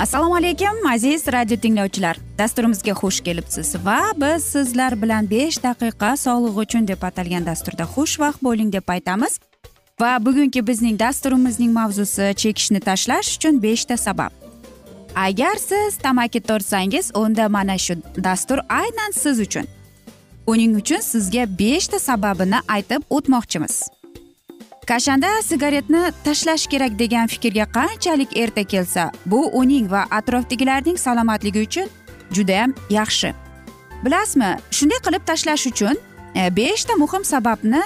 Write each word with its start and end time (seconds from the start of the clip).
assalomu 0.00 0.36
alaykum 0.36 0.86
aziz 0.92 1.26
radio 1.32 1.56
tinglovchilar. 1.56 2.16
Dasturimizga 2.38 2.92
xush 2.92 3.20
kelibsiz 3.20 3.74
va 3.84 4.00
biz 4.16 4.44
sizlar 4.44 5.02
bilan 5.02 5.30
besh 5.30 5.58
daqiqa 5.62 6.16
sog'liq 6.16 6.56
uchun 6.62 6.88
deb 6.88 7.02
atalgan 7.08 7.46
dasturda 7.46 7.84
xushvaqt 7.94 8.40
bo'ling 8.42 8.72
deb 8.72 8.88
aytamiz. 8.88 9.38
Va 10.00 10.12
bugungi 10.26 10.66
bizning 10.66 10.96
dasturimizning 11.00 11.72
mavzusi 11.72 12.32
chekishni 12.42 12.80
tashlash 12.80 13.36
uchun 13.36 13.62
beshta 13.62 13.96
sabab. 13.96 14.32
Agar 15.14 15.56
siz 15.68 15.96
tamaki 15.96 16.40
tortsangiz 16.40 17.12
unda 17.14 17.48
mana 17.48 17.78
shu 17.78 17.94
dastur 18.24 18.58
aynan 18.68 19.12
siz 19.12 19.40
uchun. 19.40 19.66
Uning 20.46 20.76
uchun 20.80 21.00
sizga 21.12 21.44
beshta 21.58 21.98
sababini 21.98 22.58
aytib 22.68 23.02
o'tmoqchimiz. 23.10 23.99
Kashanda 24.86 25.42
sigaretni 25.42 26.12
tashlash 26.24 26.66
kerak 26.66 26.98
degan 26.98 27.26
fikrga 27.26 27.66
qanchalik 27.72 28.36
erta 28.36 28.64
kelsa 28.64 29.10
bu 29.26 29.50
uning 29.60 29.90
va 29.90 30.04
atrofdagilarning 30.10 30.98
salomatligi 30.98 31.60
uchun 31.60 31.88
judayam 32.32 32.74
yaxshi. 32.90 33.34
Bilasizmi 34.04 34.56
shunday 34.70 35.00
qilib 35.06 35.26
tashlash 35.26 35.66
uchun 35.66 35.96
e, 36.34 36.56
beshta 36.56 36.94
muhim 36.94 37.24
sababni 37.24 37.82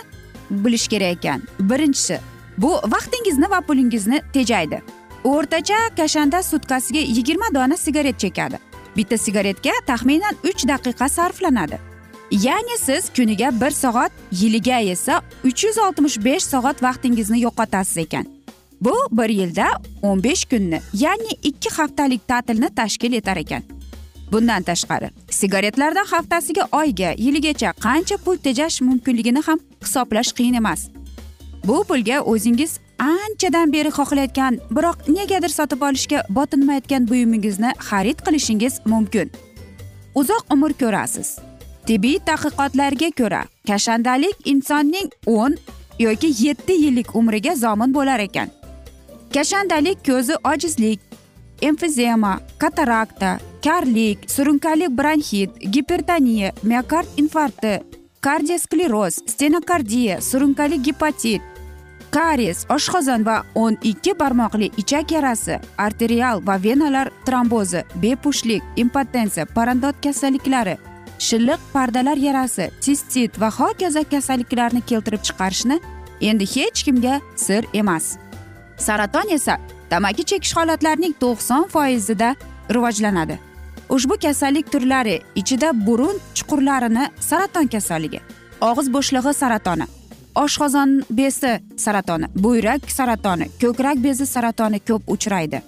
bilish 0.50 0.88
kerak 0.88 1.16
ekan. 1.16 1.42
Birinchisi 1.60 2.19
bu 2.58 2.70
vaqtingizni 2.94 3.50
va 3.50 3.60
pulingizni 3.60 4.22
tejaydi. 4.32 4.82
O'rtacha 5.24 5.78
kashanda 5.96 6.42
sutkasiga 6.42 7.00
yigirma 7.00 7.54
dona 7.54 7.76
sigaret 7.76 8.19
chekadi. 8.19 8.58
Bitta 8.96 9.19
sigaretga 9.19 9.72
taxminan 9.86 10.34
uch 10.44 10.69
daqiqa 10.69 11.08
sarflanadi. 11.08 11.94
Ya'ni 12.42 12.78
siz 12.78 13.10
kuniga 13.16 13.60
bir 13.60 13.70
soat 13.70 14.12
yiliga 14.32 14.80
esa 14.80 15.22
uch 15.44 15.64
yuz 15.64 15.78
oltmish 15.78 16.24
besh 16.24 16.42
soat 16.42 16.82
vaqtingizni 16.82 17.40
yo'qotasiz 17.40 17.98
ekan. 17.98 18.26
Bu 18.80 18.94
bir 19.12 19.28
yilda 19.28 19.66
o'n 20.02 20.24
besh 20.24 20.44
kunni 20.44 20.80
ya'ni 20.92 21.32
ikki 21.42 21.70
haftalik 21.70 22.28
ta'tilni 22.28 22.74
tashkil 22.74 23.12
etar 23.12 23.36
ekan. 23.36 23.62
Bundan 24.32 24.62
tashqari 24.62 25.10
sigaretlardan 25.30 26.04
haftasiga 26.04 26.68
oyga 26.72 27.14
yiligacha 27.18 27.70
qancha 27.70 28.16
pul 28.16 28.36
tejash 28.36 28.80
mumkinligini 28.80 29.40
ham 29.46 29.58
hisoblash 29.84 30.32
qiyin 30.32 30.54
emas. 30.54 30.88
Bu 31.64 31.84
pulga 31.84 32.20
o'zingiz 32.20 32.78
anchadan 32.98 33.72
beri 33.72 33.88
xohlayotgan 33.88 34.58
biroq 34.70 35.08
negadir 35.08 35.48
sotib 35.48 35.80
olishga 35.82 36.24
botinmayotgan 36.28 37.08
buyumingizni 37.08 37.70
xarid 37.78 38.18
qilishingiz 38.26 38.80
mumkin. 38.84 39.30
Uzoq 40.14 40.44
umr 40.50 40.72
ko'rasiz. 40.72 41.53
Tibbiy 41.86 42.18
tadqiqotlarga 42.28 43.10
ko'ra 43.18 43.42
kashandalik 43.68 44.36
insonning 44.52 45.08
o'n 45.26 45.56
yoki 45.98 46.30
yetti 46.38 46.76
yillik 46.84 47.14
umriga 47.16 47.54
zomin 47.54 47.94
bo'lar 47.94 48.20
ekan. 48.28 48.48
Kashandalik 49.34 50.04
ko'zi 50.06 50.34
ojizlik 50.52 51.00
emfizema 51.62 52.40
katarakta 52.58 53.38
karlik 53.64 54.30
surunkali 54.30 54.88
bronxit 54.98 55.50
gipertoniya 55.72 56.52
miokard 56.62 57.08
infarkti 57.16 57.74
kardioskleroz 58.20 59.14
stenokardiya 59.32 60.20
surunkali 60.20 60.82
gepatit 60.82 61.42
karies 62.10 62.64
oshqozon 62.76 63.24
va 63.26 63.36
o'n 63.54 63.76
ikki 63.90 64.14
barmoqli 64.20 64.70
ichak 64.82 65.12
yarasi 65.16 65.60
arterial 65.86 66.42
va 66.46 66.56
venalar 66.64 67.10
trombozi 67.26 67.84
bepushtlik 68.02 68.62
impotensiya 68.76 69.46
parandot 69.46 69.96
kasalliklari 70.04 70.76
shilliq 71.19 71.60
pardalar 71.72 72.16
yarasi 72.16 72.70
sistit 72.80 73.41
va 73.41 73.50
hokazo 73.50 74.04
kasalliklarni 74.10 74.80
keltirib 74.80 75.22
chiqarishni 75.22 75.80
endi 76.20 76.47
hech 76.47 76.82
kimga 76.84 77.20
sir 77.36 77.64
emas. 77.75 78.16
Saraton 78.76 79.28
esa 79.30 79.58
tamaki 79.91 80.25
chekish 80.25 80.56
holatlarining 80.56 81.14
to'qson 81.20 81.69
foizida 81.69 82.36
rivojlanadi. 82.70 83.38
Ushbu 83.88 84.14
kasallik 84.22 84.72
turlari 84.72 85.22
ichida 85.34 85.86
burun 85.86 86.16
chuqurlarini 86.34 87.04
saraton 87.20 87.66
kasalligi 87.66 88.20
og'iz 88.60 88.88
bo'shlig'i 88.94 89.34
saratoni 89.42 89.86
oshqozon 90.34 90.91
besi 91.10 91.52
saratoni 91.76 92.26
buyrak 92.44 92.91
saratoni 92.91 93.46
ko'krak 93.62 93.96
bezi 94.04 94.26
saratoni 94.26 94.78
ko'p 94.88 95.02
uchraydi. 95.14 95.62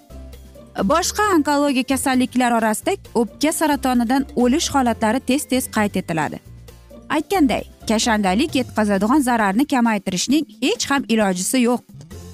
Boshqa 0.84 1.22
onkologiya 1.34 1.84
kasalliklar 1.84 2.52
orasida 2.52 2.92
o'pka 3.14 3.52
saratonidan 3.52 4.26
o'lish 4.36 4.68
holatlari 4.74 5.20
tez 5.20 5.44
tez 5.44 5.70
qayd 5.70 5.94
etiladi. 5.94 6.40
Aytganday 7.08 7.62
kashandalik 7.88 8.54
yetkazadigan 8.54 9.20
zararni 9.20 9.66
kamaytirishning 9.66 10.46
hech 10.62 10.90
ham 10.90 11.04
ilojisi 11.08 11.58
yo'q. 11.58 11.80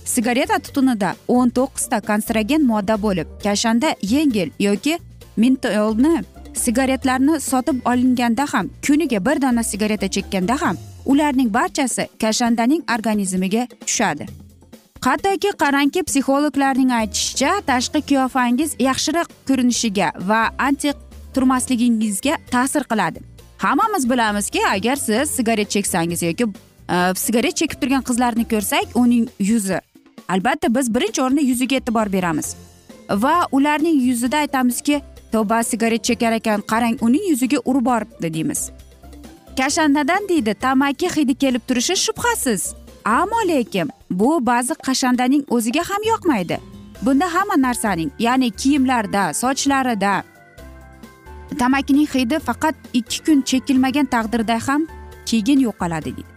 Sigareta 0.05 0.59
tutunida 0.59 1.15
o'n 1.29 1.49
to'qqizta 1.49 2.01
kanserogen 2.01 2.67
modda 2.67 3.03
bo'lib 3.03 3.29
kashanda 3.45 3.95
yengil 4.03 4.51
yoki 4.59 4.99
mentolni 5.37 6.25
sigaretlarni 6.55 7.41
sotib 7.41 7.87
olinganda 7.87 8.47
ham 8.53 8.71
kuniga 8.87 9.25
bir 9.27 9.43
dona 9.43 9.63
sigareta 9.63 10.09
chekkanda 10.09 10.57
ham 10.63 10.77
ularning 11.07 11.55
barchasi 11.55 12.09
kashandaning 12.21 12.83
organizmiga 12.99 13.67
tushadi. 13.87 14.27
Hattoki 15.05 15.51
qarangki 15.59 16.03
psixologlarning 16.09 16.91
aytishicha 17.01 17.53
tashqi 17.67 18.01
qiyofangiz 18.11 18.75
yaxshiroq 18.89 19.29
ko'rinishiga 19.49 20.09
va 20.31 20.41
antiq 20.69 20.97
turmasligingizga 21.35 22.37
ta'sir 22.51 22.85
qiladi. 22.91 23.23
Hammamiz 23.59 24.11
bilamizki 24.11 24.61
agar 24.67 24.97
siz 24.97 25.31
sigaret 25.31 25.71
cheksangiz 25.71 26.23
yoki 26.23 26.45
e, 26.45 26.97
sigaret 27.25 27.57
chekib 27.61 27.81
turgan 27.83 28.05
qizlarni 28.09 28.45
ko'rsak 28.53 28.97
uning 29.03 29.29
yuzi 29.39 29.81
albatta 30.29 30.75
biz 30.75 30.95
birinchi 30.95 31.23
o'rinda 31.23 31.41
yuziga 31.41 31.77
e'tibor 31.77 32.13
beramiz. 32.13 32.55
Va 33.11 33.35
ularning 33.53 33.99
yuzida 34.09 34.39
aytamizki 34.45 35.01
tavba 35.33 35.63
sigaret 35.63 36.05
chekar 36.05 36.33
ekan 36.39 36.63
qarang 36.73 36.97
uning 37.01 37.25
yuziga 37.31 37.59
urib 37.65 37.85
boribdi 37.91 38.35
deymiz. 38.35 38.71
Kashandadan 39.59 40.29
deydi 40.29 40.55
tamaki 40.55 41.09
hidi 41.17 41.35
kelib 41.35 41.63
turishi 41.69 41.97
shubhasiz. 42.05 42.82
Ammo 43.05 43.41
lekin 43.49 43.89
bu 44.11 44.47
ba'zi 44.47 44.75
qashandaning 44.75 45.45
o'ziga 45.51 45.83
ham 45.91 46.03
yoqmaydi. 46.07 46.59
Bunda 47.03 47.35
hamma 47.35 47.57
narsaning 47.57 48.11
ya'ni 48.19 48.51
kiyimlarda 48.51 49.33
sochlarida 49.35 50.23
tamakining 51.59 52.09
hidi 52.15 52.39
faqat 52.39 52.75
ikki 52.93 53.25
kun 53.25 53.43
chekilmagan 53.43 54.07
taqdirda 54.07 54.59
ham 54.69 54.87
keyin 55.27 55.61
yo'qoladi 55.61 56.05
deydi. 56.05 56.33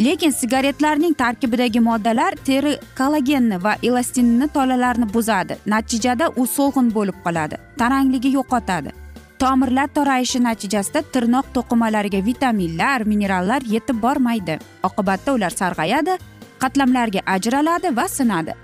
Lekin 0.00 0.30
sigaretlarning 0.30 1.14
tarkibidagi 1.14 1.80
moddalar 1.80 2.32
teri 2.44 2.78
kollagenni 2.98 3.64
va 3.64 3.76
elastinni 3.82 4.48
tolalarni 4.48 5.14
buzadi. 5.14 5.56
Natijada 5.66 6.30
u 6.36 6.46
so'lg'in 6.46 6.94
bo'lib 6.94 7.14
qoladi 7.24 7.56
tarangligi 7.78 8.30
yo'qotadi. 8.38 9.03
Tomirlar 9.44 9.88
torayishi 9.96 10.40
natijasida 10.42 11.00
tirnoq 11.14 11.46
to'qimalariga 11.54 12.20
vitaminlar 12.26 13.02
minerallar 13.10 13.62
yetib 13.74 13.98
bormaydi. 14.02 14.54
Oqibatda 14.88 15.34
ular 15.36 15.52
sarg'ayadi 15.60 16.14
qatlamlarga 16.62 17.20
ajraladi 17.34 17.90
va 17.96 18.06
sinadi. 18.08 18.54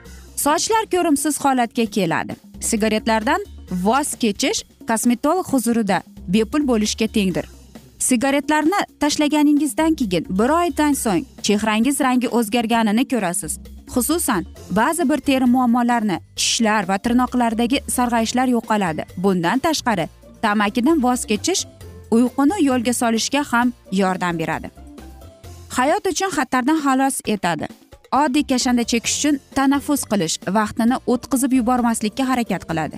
Sochlar 0.45 0.85
ko'rimsiz 0.95 1.35
holatga 1.45 1.85
keladi. 1.97 2.37
Sigaretlardan 2.69 3.45
voz 3.87 4.15
kechish 4.23 4.63
kosmetolog 4.89 5.47
huzurida 5.53 5.99
bepul 6.29 6.65
bo'lishga 6.71 7.09
tengdir. 7.17 7.45
Sigaretlarni 7.99 8.81
tashlaganingizdan 9.01 9.95
keyin 10.01 10.25
bir 10.39 10.55
oydan 10.61 10.97
so'ng 11.03 11.27
chehrangiz 11.43 12.01
rangi 12.07 12.29
o'zgarganini 12.39 13.05
ko'rasiz. 13.13 13.59
Xususan 13.95 14.47
ba'zi 14.71 15.09
bir 15.11 15.21
teri 15.29 15.45
muammolarini 15.57 16.19
tishlar 16.37 16.89
va 16.89 16.97
tirnoqlardagi 17.05 17.79
sarg'ayishlar 17.97 18.49
yo'qoladi. 18.57 19.03
Bundan 19.17 19.59
tashqari 19.59 20.09
tamakidan 20.43 21.03
voz 21.03 21.25
kechish 21.31 21.67
uyquni 22.11 22.57
yo'lga 22.69 22.93
solishga 22.93 23.43
ham 23.53 23.73
yordam 23.93 24.39
beradi. 24.39 24.71
Hayot 25.77 26.07
uchun 26.07 26.31
xatardan 26.37 26.79
xalos 26.85 27.21
etadi. 27.35 27.67
Oddiy 28.13 28.45
kashanda 28.53 28.85
chekish 28.93 29.17
uchun 29.19 29.41
tanaffus 29.57 30.03
qilish 30.11 30.37
vaqtini 30.57 30.97
o'tkazib 31.13 31.53
yubormaslikka 31.59 32.25
harakat 32.31 32.65
qiladi. 32.71 32.97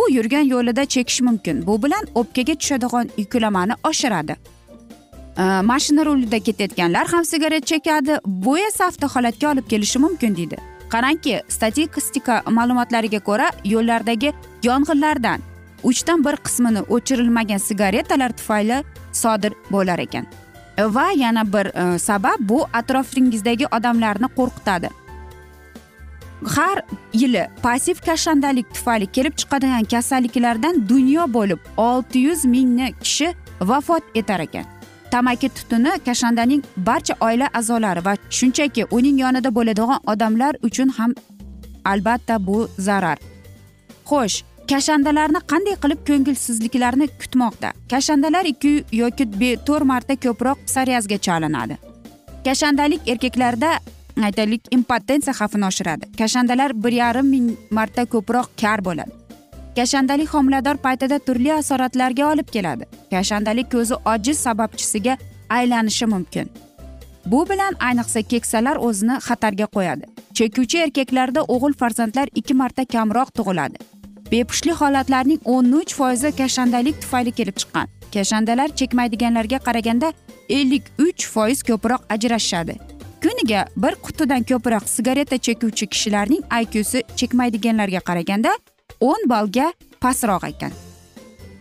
U 0.00 0.02
yurgan 0.16 0.44
yo'lida 0.54 0.84
chekish 0.94 1.20
mumkin. 1.20 1.66
Bu 1.66 1.82
bilan 1.82 2.04
o'pkaga 2.14 2.54
tushadigan 2.54 3.06
yuklamani 3.18 3.74
oshiradi. 3.90 4.36
Mashina 5.70 6.04
rulida 6.06 6.38
ketayotganlar 6.38 7.06
ham 7.12 7.24
sigaret 7.24 7.66
chekadi 7.66 8.18
bu 8.26 8.58
esa 8.58 8.84
avtoholatga 8.90 9.50
olib 9.52 9.66
kelishi 9.68 9.98
mumkin 9.98 10.36
deydi. 10.36 10.56
Qarangki 10.92 11.40
statistika 11.48 12.42
ma'lumotlariga 12.56 13.20
ko'ra 13.28 13.48
yo'llardagi 13.64 14.32
yong'inlardan 14.68 15.40
uchdan 15.82 16.24
bir 16.24 16.36
qismini 16.46 16.80
o'chirilmagan 16.94 17.58
sigaretalar 17.58 18.32
tufayli 18.32 18.84
sodir 19.12 19.52
bo'lar 19.70 19.98
ekan. 19.98 20.26
Va 20.78 21.10
yana 21.10 21.44
bir 21.52 21.66
e, 21.66 21.98
sabab 21.98 22.38
bu 22.40 22.66
atrofingizdagi 22.72 23.66
odamlarni 23.66 24.28
qo'rqitadi. 24.36 24.90
Har 26.56 26.82
yili 27.12 27.48
passiv 27.62 27.96
kashandalik 28.06 28.74
tufayli 28.74 29.06
kelib 29.06 29.34
chiqadigan 29.40 29.84
kasalliklardan 29.84 30.88
dunyo 30.88 31.26
bo'lib 31.34 31.58
olti 31.76 32.18
yuz 32.18 32.44
mingni 32.44 32.94
kishi 33.00 33.34
vafot 33.60 34.02
etar 34.14 34.40
ekan. 34.40 34.64
Tamaki 35.10 35.48
tutuni 35.48 35.90
kashandaning 36.06 36.62
barcha 36.76 37.14
oila 37.20 37.48
a'zolari 37.54 38.04
va 38.04 38.14
shunchaki 38.30 38.84
uning 38.90 39.18
yonida 39.20 39.54
bo'ladigan 39.54 40.00
odamlar 40.06 40.56
uchun 40.62 40.88
ham 40.88 41.14
albatta 41.84 42.46
bu 42.46 42.68
zarar. 42.78 43.18
Xo'sh 44.08 44.42
kashandalarni 44.70 45.40
qanday 45.52 45.76
qilib 45.82 46.00
ko'ngilsizliklarni 46.08 47.08
kutmoqda? 47.20 47.72
Kashandalar 47.90 48.44
ikki 48.44 48.84
yoki 48.92 49.24
to'rt 49.66 49.84
marta 49.84 50.14
ko'proq 50.16 50.58
psoriazga 50.66 51.18
chalinadi 51.18 51.78
kashandalik 52.44 53.08
erkaklarda 53.08 53.70
aytaylik 54.22 54.62
impotensiya 54.70 55.34
xavfini 55.34 55.66
oshiradi. 55.66 56.06
Kashandalar 56.18 56.84
bir 56.84 56.92
yarim 56.92 57.28
ming 57.34 57.50
marta 57.70 58.04
ko'proq 58.04 58.48
kar 58.60 58.84
bo'ladi. 58.84 59.12
Kashandalik 59.76 60.28
homilador 60.34 60.76
paytida 60.76 61.18
turli 61.18 61.52
asoratlarga 61.52 62.26
olib 62.32 62.48
keladi. 62.54 62.84
Kashandalik 63.10 63.70
ko'zi 63.72 63.94
ojiz 64.14 64.38
sababchisiga 64.38 65.16
aylanishi 65.50 66.06
mumkin. 66.06 66.50
Bu 67.26 67.48
bilan 67.48 67.74
ayniqsa 67.88 68.22
keksalar 68.22 68.76
o'zini 68.76 69.16
xatarga 69.26 69.66
qo'yadi. 69.76 70.06
Chekuvchi 70.34 70.78
erkaklarda 70.84 71.40
o'g'il 71.54 71.74
farzandlar 71.80 72.28
ikki 72.34 72.54
marta 72.54 72.84
kamroq 72.84 73.30
tug'iladi. 73.38 73.78
Bepushtlik 74.32 74.80
holatlarning 74.80 75.40
o'n 75.44 75.72
uch 75.80 75.94
foizi 75.94 76.32
kashandalik 76.36 77.00
tufayli 77.02 77.32
kelib 77.32 77.56
chiqqan. 77.60 77.86
Kashandalar 78.14 78.68
chekmaydiganlarga 78.80 79.58
qaraganda 79.68 80.12
ellik 80.48 80.84
uch 81.06 81.26
foiz 81.34 81.62
ko'proq 81.62 82.02
ajrashishadi. 82.14 82.74
Kuniga 83.22 83.66
bir 83.76 83.94
qutidan 84.06 84.42
ko'proq 84.50 84.88
sigareta 84.96 85.36
chekuvchi 85.38 85.86
kishilarning 85.86 86.42
iqsi 86.62 87.02
chekmaydiganlarga 87.16 88.00
qaraganda 88.08 88.52
o'n 89.00 89.28
ballga 89.28 89.72
pastroq 90.00 90.44
ekan 90.52 90.72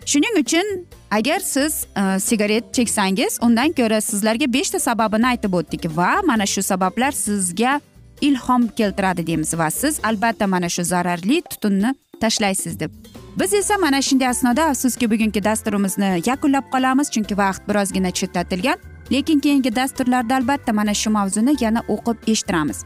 shuning 0.05 0.35
uchun 0.43 0.67
agar 1.11 1.39
siz 1.39 1.85
e, 1.97 2.19
sigaret 2.19 2.73
cheksangiz 2.73 3.39
undan 3.41 3.73
ko'ra 3.79 4.01
sizlarga 4.01 4.47
beshta 4.53 4.79
sababini 4.79 5.27
aytib 5.33 5.53
o'tdik 5.59 5.85
va 5.97 6.11
mana 6.29 6.45
shu 6.53 6.61
sabablar 6.71 7.11
sizga 7.11 7.79
ilhom 8.21 8.67
keltiradi 8.79 9.27
deymiz 9.27 9.53
va 9.61 9.69
siz 9.81 9.99
albatta 10.03 10.47
mana 10.47 10.69
shu 10.69 10.83
zararli 10.83 11.41
tutunni 11.41 11.93
tashlaysiz 12.23 12.79
deb. 12.79 12.91
Biz 13.39 13.53
esa 13.53 13.77
mana 13.77 14.01
shunday 14.01 14.27
asnoda 14.27 14.63
afsuski 14.71 15.11
bugungi 15.11 15.43
dasturimizni 15.43 16.09
yakunlab 16.29 16.65
qolamiz 16.73 17.11
chunki 17.13 17.37
vaqt 17.37 17.67
birozgina 17.69 18.11
chetlatilgan 18.11 18.77
lekin 19.11 19.39
keyingi 19.39 19.75
dasturlarda 19.75 20.35
albatta 20.35 20.73
mana 20.73 20.93
shu 20.93 21.09
mavzuni 21.09 21.55
yana 21.59 21.81
o'qib 21.87 22.17
eshittiramiz. 22.31 22.83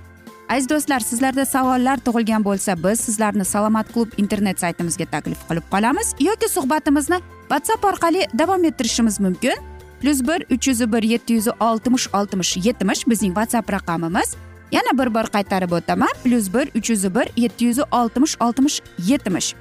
Aziz 0.50 0.70
do'stlar 0.70 1.00
sizlarda 1.00 1.46
savollar 1.46 1.98
tug'ilgan 2.06 2.44
bo'lsa 2.46 2.76
biz 2.84 3.00
sizlarni 3.00 3.46
salomat 3.46 3.94
klub 3.94 4.10
internet 4.18 4.60
saytimizga 4.60 5.06
taklif 5.06 5.40
qilib 5.50 5.66
qolamiz 5.74 6.14
yoki 6.20 6.50
suhbatimizni 6.56 7.20
whatsapp 7.50 7.86
orqali 7.86 8.28
davom 8.40 8.66
ettirishimiz 8.70 9.20
mumkin. 9.20 9.58
Plyus 10.02 10.22
bir 10.28 10.46
uch 10.54 10.68
yuz 10.68 10.92
bir 10.94 11.04
yetti 11.04 11.34
yuz 11.34 11.48
oltmish 11.60 12.08
oltmish 12.14 12.58
yetmish 12.68 13.08
bizning 13.08 13.34
whatsapp 13.38 13.72
raqamimiz. 13.74 14.36
Yana 14.72 14.98
bir 15.00 15.14
bor 15.14 15.28
qaytarib 15.36 15.72
o'taman. 15.72 16.14
Plyus 16.24 16.54
bir 16.54 16.72
uch 16.78 16.90
yuz 16.90 17.04
bir 17.16 17.28
yetti 17.38 17.66
yuz 17.66 17.80
oltmish 17.92 18.36
oltmish 18.42 18.82
yetmish. 18.98 19.54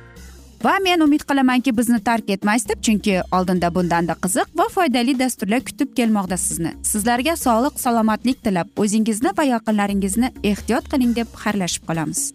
Va 0.65 0.79
men 0.81 1.01
umid 1.01 1.21
qilamanki 1.29 1.77
bizni 1.77 1.99
tark 2.05 2.31
etmaysiz 2.31 2.69
deb 2.69 2.81
chunki 2.87 3.19
oldinda 3.37 3.69
bundanda 3.75 4.15
qiziq 4.25 4.49
va 4.61 4.65
foydali 4.77 5.19
dasturlar 5.19 5.61
kutib 5.61 5.93
kelmoqda 5.99 6.37
sizni. 6.37 6.73
Sizlarga 6.83 7.37
sog'lik 7.37 7.81
salomatlik 7.81 8.41
tilab 8.45 8.69
o'zingizni 8.77 9.35
va 9.39 9.45
yaqinlaringizni 9.51 10.33
ehtiyot 10.53 10.89
qiling 10.93 11.13
deb 11.21 11.37
xayrlashib 11.45 11.85
qolamiz. 11.89 12.33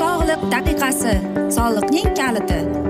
Sog'liq 0.00 0.42
daqiqasi. 0.54 1.14
Soliqning 1.58 2.16
kaliti. 2.22 2.89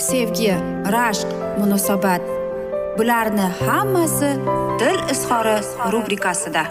sevgi 0.00 0.52
rashq 0.94 1.28
munosabat. 1.58 2.22
Bularni 2.98 3.46
hammasi 3.66 4.30
dil 4.80 5.00
izhori 5.12 5.56
rubrikasida. 5.92 6.62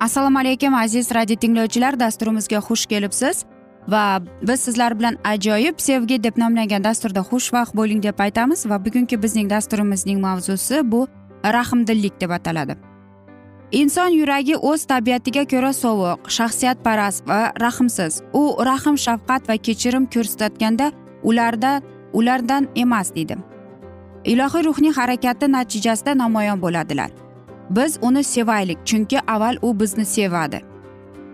Assalomu 0.00 0.38
alaykum 0.38 0.74
aziz 0.74 1.14
radio 1.14 1.36
tinglovchilar 1.36 2.00
dasturimizga 2.00 2.58
xush 2.68 2.86
kelibsiz 2.86 3.44
va 3.88 4.22
biz 4.42 4.60
sizlar 4.60 4.98
bilan 4.98 5.16
ajoyib 5.24 5.78
sevgi 5.78 6.22
deb 6.24 6.38
nomlangan 6.38 6.84
dasturda 6.84 7.20
xushvaqt 7.20 7.74
bo'ling 7.74 8.02
deb 8.02 8.18
aytamiz 8.18 8.66
va 8.70 8.84
bugungi 8.84 9.22
bizning 9.22 9.50
dasturimizning 9.50 10.20
mavzusi 10.20 10.82
bu 10.92 11.06
rahmdillik 11.44 12.20
deb 12.20 12.30
ataladi. 12.30 12.91
Inson 13.72 14.12
yuragi 14.12 14.56
o'z 14.56 14.84
tabiatiga 14.84 15.44
ko'ra 15.52 15.72
sovuq 15.72 16.28
shaxsiyatparast 16.36 17.28
va 17.28 17.40
rahmsiz. 17.64 18.20
U 18.32 18.42
rahm 18.68 18.96
shafqat 19.06 19.48
va 19.48 19.56
kechirim 19.66 20.04
ko'rsatganda 20.14 20.92
ularda 21.22 21.80
ulardan 22.12 22.68
emas 22.76 23.14
deydi. 23.14 23.36
Ilohiy 24.24 24.64
ruhning 24.68 24.94
harakati 24.94 25.52
natijasida 25.52 26.14
namoyon 26.18 26.60
bo'ladilar. 26.62 27.10
Biz 27.70 27.98
uni 28.02 28.24
sevaylik 28.24 28.78
chunki 28.84 29.18
avval 29.26 29.56
u 29.62 29.80
bizni 29.80 30.04
sevadi. 30.04 30.60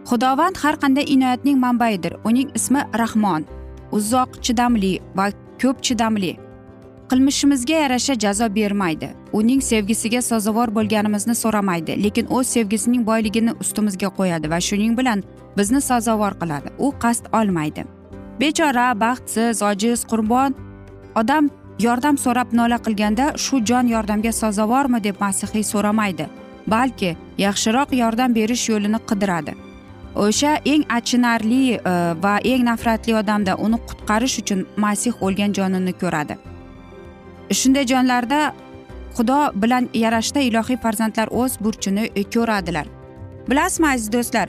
Xudovand 0.09 0.57
har 0.63 0.77
qanday 0.83 1.05
inoyatning 1.15 1.59
manbaidir 1.59 2.13
uning 2.25 2.51
ismi 2.55 2.81
rahmon. 3.03 3.45
Uzoq 3.93 4.31
chidamli 4.45 4.93
va 5.17 5.31
ko'p 5.63 5.83
chidamli. 5.83 6.48
Qilmishimizga 7.11 7.75
yarasha 7.75 8.15
jazo 8.15 8.55
bermaydi. 8.55 9.09
Uning 9.33 9.63
sevgisiga 9.63 10.23
sazovor 10.23 10.69
bo'lganimizni 10.79 11.35
so'ramaydi 11.35 11.97
lekin 12.05 12.27
o'z 12.39 12.47
sevgisining 12.57 13.07
boyligini 13.07 13.53
ustimizga 13.63 14.09
qo'yadi 14.19 14.51
va 14.51 14.59
shuning 14.69 14.99
bilan 14.99 15.23
bizni 15.59 15.81
sazovor 15.81 16.35
qiladi. 16.41 16.69
U 16.79 16.89
qasd 17.03 17.25
olmaydi. 17.39 17.85
Bechora 18.41 18.89
baxtsiz 19.01 19.63
ojiz 19.71 20.05
qurbon 20.11 20.55
odam 21.21 21.51
yordam 21.87 22.19
so'rab 22.25 22.53
nola 22.53 22.79
qilganda 22.87 23.33
shu 23.45 23.65
jon 23.71 23.89
yordamga 23.95 24.33
sazovormi 24.43 25.01
deb 25.05 25.17
masihiy 25.21 25.65
so'ramaydi 25.73 26.27
balki 26.75 27.17
yaxshiroq 27.39 27.97
yordam 28.03 28.35
berish 28.35 28.69
yo'lini 28.73 29.01
qidiradi. 29.09 29.55
O'sha 30.25 30.53
eng 30.73 30.85
achinarli 30.99 31.63
e, 31.73 31.81
va 32.25 32.35
eng 32.53 32.63
nafratli 32.71 33.15
odamda 33.23 33.57
uni 33.67 33.79
qutqarish 33.89 34.39
uchun 34.43 34.67
masih 34.85 35.13
o'lgan 35.25 35.53
jonini 35.59 35.93
ko'radi. 36.03 36.39
Shunday 37.51 37.87
jonlarda 37.87 38.53
xudo 39.17 39.51
bilan 39.63 39.89
yarashda 39.95 40.41
ilohiy 40.41 40.77
farzandlar 40.77 41.29
o'z 41.31 41.53
burchini 41.61 42.05
ko'radilar. 42.35 42.87
Bilasizmi 43.49 43.87
aziz 43.89 44.13
do'stlar? 44.13 44.49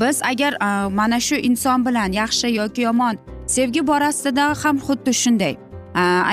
Biz 0.00 0.22
agar 0.22 0.52
mana 0.90 1.20
shu 1.20 1.34
inson 1.34 1.86
bilan 1.86 2.12
yaxshi 2.12 2.48
yoki 2.54 2.82
yomon 2.82 3.16
sevgi 3.46 3.86
borasida 3.86 4.54
ham 4.64 4.76
xuddi 4.78 5.12
shunday 5.14 5.56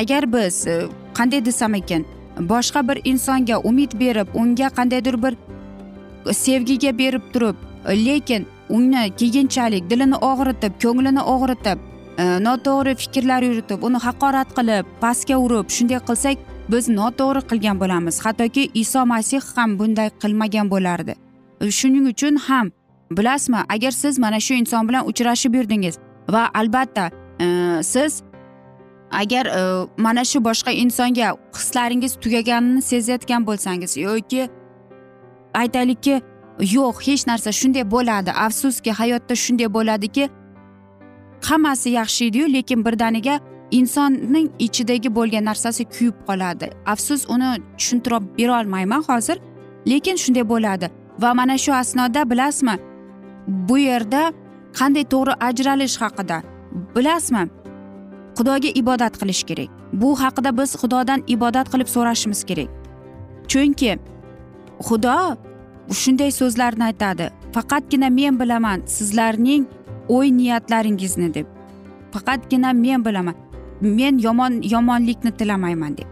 agar 0.01 0.33
biz 0.33 0.67
e, 0.67 0.87
qanday 1.17 1.45
desam 1.45 1.73
ekan 1.73 2.05
boshqa 2.39 2.87
bir 2.87 3.01
insonga 3.03 3.57
umid 3.59 3.91
berib 3.99 4.27
unga 4.33 4.67
qandaydir 4.77 5.23
bir 5.23 5.33
sevgiga 6.33 6.97
berib 6.97 7.21
turib 7.33 7.55
lekin 8.05 8.47
uni 8.69 9.11
keyinchalik 9.19 9.89
dilini 9.89 10.15
og'ritib 10.15 10.73
ko'nglini 10.83 11.21
og'ritib 11.33 11.79
Э, 12.17 12.39
noto'g'ri 12.39 12.95
fikrlar 12.95 13.43
yuritib 13.43 13.83
uni 13.83 13.99
haqorat 13.99 14.49
qilib 14.57 14.85
pastga 15.01 15.35
urib 15.45 15.67
shunday 15.77 15.99
qilsak 16.09 16.37
biz 16.71 16.87
noto'g'ri 16.99 17.41
qilgan 17.49 17.79
bo'lamiz. 17.81 18.15
Hattoki 18.25 18.63
iso 18.81 19.01
masih 19.05 19.41
ham 19.55 19.79
bunday 19.79 20.09
qilmagan 20.21 20.71
bo'lardi. 20.73 21.13
Shuning 21.79 22.05
uchun 22.13 22.35
ham 22.47 22.71
bilasizmi 23.11 23.59
agar 23.69 23.91
siz 23.91 24.19
mana 24.19 24.39
shu 24.39 24.53
inson 24.53 24.87
bilan 24.87 25.07
uchrashib 25.11 25.53
yurdingiz 25.55 25.95
va 26.29 26.49
albatta 26.53 27.11
e, 27.39 27.47
siz 27.83 28.23
agar 29.11 29.45
e, 29.45 29.87
mana 29.97 30.23
shu 30.25 30.39
boshqa 30.47 30.71
insonga 30.71 31.35
hislaringiz 31.59 32.15
tugaganini 32.23 32.81
sezayotgan 32.81 33.47
bo'lsangiz 33.47 33.97
yoki 33.97 34.49
aytaylikki 35.53 36.21
yo'q 36.75 36.95
hech 37.07 37.27
narsa 37.27 37.51
shunday 37.51 37.85
bo'ladi 37.95 38.31
afsuski 38.31 38.91
hayotda 38.91 39.35
shunday 39.35 39.73
bo'ladiki 39.77 40.29
hammasi 41.47 41.89
yaxshi 41.99 42.25
ediyu 42.29 42.53
lekin 42.53 42.85
birdaniga 42.85 43.39
insonning 43.71 44.47
ichidagi 44.59 45.09
bo'lgan 45.17 45.45
narsasi 45.45 45.83
kuyib 45.85 46.17
qoladi. 46.27 46.67
Afsus 46.93 47.21
uni 47.29 47.49
tushuntirib 47.77 48.23
berolmayman 48.37 49.03
hozir 49.09 49.37
lekin 49.91 50.15
shunday 50.23 50.45
bo'ladi. 50.53 50.87
Va 51.21 51.33
mana 51.33 51.57
shu 51.57 51.73
asnoda 51.73 52.29
bilasizmi 52.31 52.75
bu 53.47 53.77
yerda 53.77 54.21
qanday 54.79 55.05
to'g'ri 55.13 55.33
ajralish 55.47 55.97
haqida 56.03 56.37
bilasizmi? 56.95 57.43
Xudoga 58.37 58.69
ibodat 58.81 59.13
qilish 59.21 59.43
kerak. 59.49 59.69
Bu 60.01 60.09
haqida 60.21 60.51
biz 60.59 60.71
xudodan 60.81 61.19
ibodat 61.35 61.67
qilib 61.73 61.89
so'rashimiz 61.95 62.41
kerak. 62.49 62.69
Chunki 63.51 63.91
xudo 64.87 65.17
shunday 66.01 66.31
so'zlarni 66.39 66.83
aytadi. 66.89 67.25
Faqatgina 67.55 68.09
men 68.19 68.39
bilaman 68.39 68.79
sizlarning 68.97 69.63
o'y 70.09 70.31
niyatlaringizni 70.37 71.33
deb. 71.33 71.45
Faqatgina 72.11 72.73
men 72.73 73.05
bilaman. 73.05 73.35
Men 73.81 74.17
yomon 74.17 74.61
yomonlikni 74.61 75.31
tilamayman 75.31 75.97
deb. 75.97 76.07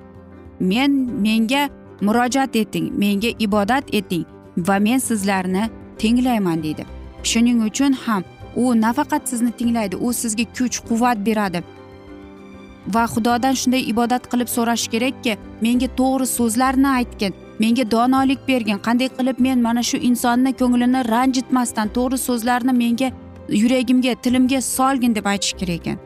Men 0.59 0.91
menga 1.21 1.69
murojaat 2.01 2.55
eting 2.55 2.91
menga 3.03 3.31
ibodat 3.39 3.83
eting 3.93 4.25
va 4.57 4.79
men 4.79 4.99
sizlarni 4.99 5.69
tinglayman 5.97 6.63
deydi. 6.63 6.85
Shuning 7.23 7.63
uchun 7.67 7.93
ham 7.93 8.23
u 8.55 8.81
nafaqat 8.81 9.29
sizni 9.29 9.51
tinglaydi 9.51 9.95
u 9.95 10.13
sizga 10.13 10.45
kuch 10.57 10.77
quvvat 10.89 11.25
beradi. 11.25 11.63
Va 12.93 13.05
xudodan 13.13 13.55
shunday 13.61 13.83
ibodat 13.91 14.27
qilib 14.31 14.49
so'rash 14.55 14.87
kerakki 14.93 15.37
menga 15.61 15.87
to'g'ri 15.99 16.25
so'zlarni 16.37 16.87
aytgin 16.87 17.33
menga 17.59 17.91
donolik 17.91 18.41
bergin. 18.47 18.79
Qanday 18.87 19.09
qilib 19.17 19.39
men 19.39 19.61
mana 19.61 19.83
shu 19.89 19.97
insonni 20.09 20.51
ko'nglini 20.61 21.01
ranjitmasdan 21.13 21.93
to'g'ri 21.97 22.17
so'zlarni 22.27 22.73
menga 22.83 23.09
yuragimga 23.49 24.15
tilimga 24.15 24.61
solgin 24.61 25.15
deb 25.15 25.25
aytish 25.25 25.53
kerak 25.53 25.79
ekan. 25.81 25.97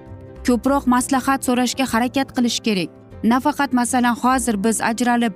Ko'proq 0.48 0.88
maslahat 0.88 1.46
so'rashga 1.46 1.86
harakat 1.94 2.36
qilish 2.36 2.60
kerak. 2.60 2.90
Nafaqat 3.24 3.74
masalan 3.74 4.16
hozir 4.16 4.64
biz 4.64 4.82
ajralib 4.82 5.34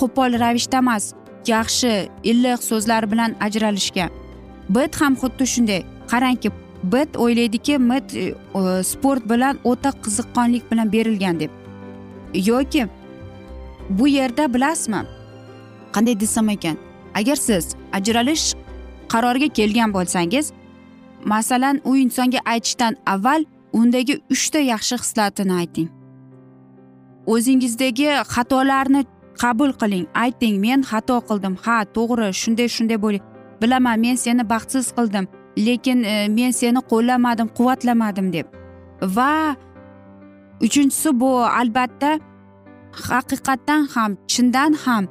qo'pol 0.00 0.40
ravishda 0.40 0.78
emas 0.78 1.12
yaxshi 1.46 1.92
iliq 2.30 2.60
so'zlar 2.70 3.10
bilan 3.10 3.34
ajralishga. 3.46 4.08
Bit 4.68 5.00
ham 5.00 5.14
xuddi 5.22 5.46
shunday. 5.54 5.82
Qarangki 6.12 6.50
bit 6.92 7.16
o'ylaydiki 7.16 7.78
mit 7.78 8.14
e, 8.14 8.34
sport 8.82 9.28
bilan 9.30 9.58
o'ta 9.64 9.90
qiziqqonlik 10.04 10.70
bilan 10.70 10.92
berilgan 10.92 11.40
deb. 11.40 11.50
Yoki 12.34 12.86
bu 13.90 14.08
yerda 14.08 14.54
bilasizmi? 14.54 15.02
Qanday 15.92 16.20
desam 16.20 16.48
ekan? 16.48 16.76
Agar 17.14 17.36
siz 17.36 17.74
ajralish 17.92 18.54
qaroriga 19.08 19.48
kelgan 19.48 19.94
bo'lsangiz 19.94 20.52
masalan 21.32 21.80
u 21.84 21.96
insonga 21.96 22.40
aytishdan 22.44 22.96
avval 23.06 23.44
undagi 23.72 24.14
uchta 24.34 24.58
yaxshi 24.72 24.96
xislatini 25.02 25.54
ayting. 25.60 25.88
O'zingizdagi 27.32 28.08
xatolarni 28.34 29.02
qabul 29.42 29.72
qiling. 29.80 30.06
Ayting 30.24 30.60
men 30.66 30.80
xato 30.90 31.16
qildim. 31.28 31.54
Ha 31.64 31.76
to'g'ri 31.96 32.28
shunday 32.42 32.68
shunday 32.76 32.98
bo'l 33.04 33.16
bilaman 33.62 34.00
men 34.04 34.16
seni 34.24 34.44
baxtsiz 34.52 34.86
qildim 34.96 35.26
lekin 35.66 35.98
e, 36.02 36.28
men 36.28 36.50
seni 36.50 36.80
qo'llamadim 36.90 37.48
quvvatlamadim 37.56 38.32
deb. 38.36 38.46
Va 39.16 39.56
uchinchisi 40.66 41.10
bu 41.20 41.30
albatta 41.60 42.10
haqiqatdan 43.08 43.82
ham 43.94 44.10
chindan 44.32 44.72
ham 44.84 45.04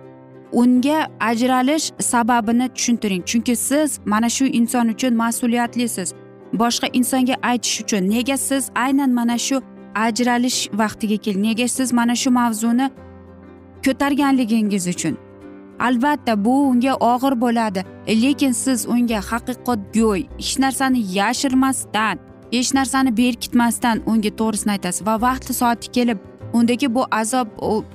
unga 0.53 1.07
ajralish 1.19 1.91
sababini 1.99 2.69
tushuntiring. 2.69 3.23
Chunki 3.25 3.55
siz 3.55 3.99
mana 4.05 4.29
shu 4.29 4.45
inson 4.45 4.87
uchun 4.87 5.13
mas'uliyatlisiz. 5.13 6.13
Boshqa 6.53 6.87
insonga 6.93 7.35
aytish 7.43 7.81
uchun 7.81 8.09
nega 8.09 8.37
siz 8.37 8.69
aynan 8.75 9.09
mana 9.09 9.37
shu 9.37 9.61
ajralish 9.95 10.69
vaqtiga 10.73 11.17
kel 11.17 11.37
nega 11.45 11.67
siz 11.67 11.93
mana 11.93 12.15
shu 12.15 12.31
mavzuni 12.31 12.91
ko'targanligingiz 13.85 14.87
uchun. 14.87 15.17
Albatta 15.79 16.45
bu 16.45 16.53
unga 16.69 16.93
og'ir 16.95 17.41
bo'ladi. 17.41 17.85
Lekin 18.07 18.51
siz 18.51 18.85
unga 18.87 19.19
haqiqatgo'y 19.29 20.21
hech 20.37 20.59
narsani 20.59 20.99
yashirmasdan 21.19 22.15
hech 22.51 22.73
narsani 22.73 23.17
berkitmasdan 23.17 24.01
unga 24.05 24.31
to'g'risini 24.39 24.71
aytasiz 24.71 25.05
va 25.07 25.15
vaqti 25.21 25.53
soati 25.53 25.91
kelib 25.95 26.19
undagi 26.53 26.95
bu 26.95 27.05
azob 27.11 27.47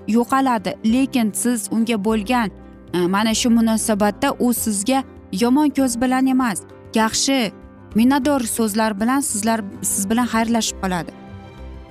yo'qoladi. 0.08 0.74
Lekin 0.84 1.32
siz 1.34 1.68
unga 1.70 2.04
bo'lgan 2.04 2.50
e, 2.94 2.98
mana 2.98 3.34
shu 3.34 3.50
munosabatda 3.50 4.34
u 4.38 4.52
sizga 4.52 5.02
yomon 5.32 5.68
ko'z 5.70 6.00
bilan 6.00 6.26
emas 6.26 6.58
yaxshi 6.94 7.52
minnatdor 7.94 8.40
so'zlar 8.40 9.00
bilan 9.00 9.20
sizlar 9.20 9.60
siz 9.82 10.10
bilan 10.10 10.26
xayrlashib 10.26 10.76
qoladi. 10.82 11.12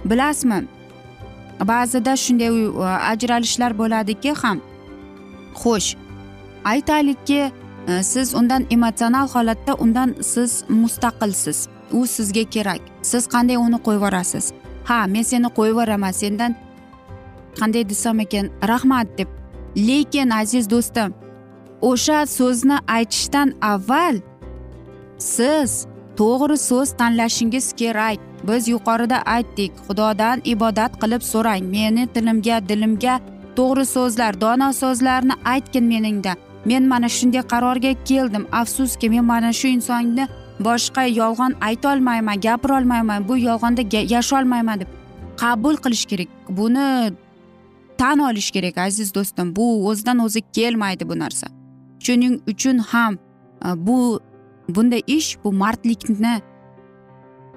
Bilasizmi? 0.05 0.59
Ba'zida 1.71 2.13
shunday 2.23 2.47
e, 2.47 2.69
ajralishlar 3.11 3.77
bo'ladiki 3.77 4.31
ham. 4.41 4.61
Xo'sh 5.61 5.95
aytaylikki 6.65 7.41
e, 7.87 8.03
siz 8.03 8.35
undan 8.35 8.65
emotsional 8.69 9.27
holatda 9.33 9.73
undan 9.83 10.15
siz 10.21 10.63
mustaqilsiz. 10.69 11.67
U 11.91 12.07
sizga 12.07 12.43
kerak. 12.43 12.81
Siz 13.01 13.23
qanday 13.33 13.57
uni 13.57 13.77
qo'yib 13.85 14.01
yuborasiz 14.01 14.45
ha 14.89 14.99
men 15.13 15.23
seni 15.29 15.49
qo'yib 15.57 15.73
yuboraman 15.73 16.13
sendan 16.21 16.51
qanday 17.59 17.83
desam 17.91 18.19
ekan 18.25 18.45
rahmat 18.71 19.07
deb. 19.17 19.29
Lekin 19.87 20.29
aziz 20.41 20.65
do'stim 20.73 21.09
o'sha 21.89 22.19
so'zni 22.37 22.77
aytishdan 22.97 23.49
avval 23.71 24.15
siz 25.17 25.71
to'g'ri 26.19 26.57
so'z 26.69 26.89
tanlashingiz 26.99 27.67
kerak. 27.79 28.17
Biz 28.47 28.63
yuqorida 28.73 29.17
aytdik 29.35 29.71
xudodan 29.87 30.37
ibodat 30.53 30.91
qilib 31.01 31.23
so'rang. 31.31 31.63
Meni 31.75 32.03
tilimga 32.13 32.57
dilimga 32.69 33.15
to'g'ri 33.57 33.85
so'zlar 33.95 34.33
dono 34.43 34.69
so'zlarni 34.81 35.35
aytgin 35.53 35.85
meningda 35.93 36.33
men 36.69 36.83
mana 36.91 37.09
shunday 37.17 37.43
qarorga 37.53 37.91
keldim. 38.09 38.43
Afsuski 38.61 39.09
men 39.09 39.25
mana 39.31 39.51
shu 39.59 39.67
insonni 39.77 40.25
boshqa 40.59 41.03
yolg'on 41.21 41.53
aytolmayman 41.61 42.41
gapirolmayman 42.41 43.27
bu 43.27 43.37
yolg'onda 43.37 43.81
yasholmayman 44.15 44.79
deb 44.79 44.87
qabul 45.37 45.75
qilish 45.83 46.05
kerak. 46.05 46.27
Buni 46.49 47.13
tan 47.97 48.19
olish 48.19 48.51
kerak 48.51 48.77
aziz 48.77 49.13
do'stim. 49.13 49.55
Bu 49.55 49.87
o'zidan 49.87 50.19
o'zi 50.19 50.41
kelmaydi 50.41 51.09
bu 51.09 51.19
narsa. 51.19 51.47
Shuning 51.99 52.41
uchun 52.47 52.77
ham 52.77 53.13
e, 53.65 53.67
bu 53.87 54.19
bunday 54.69 55.01
ish 55.07 55.37
bu 55.43 55.53
mardlikni 55.53 56.41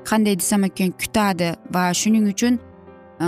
qanday 0.05 0.39
desam 0.39 0.65
ekan 0.65 0.91
kutadi 0.91 1.55
va 1.75 1.95
shuning 1.95 2.27
uchun 2.33 2.59
e, 3.21 3.27